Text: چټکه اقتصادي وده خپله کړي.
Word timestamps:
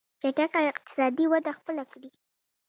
چټکه 0.21 0.59
اقتصادي 0.71 1.25
وده 1.31 1.51
خپله 1.57 1.83
کړي. 1.91 2.09